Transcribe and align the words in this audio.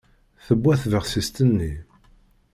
Tewwa 0.45 0.73
tbexsist-nni. 0.81 1.73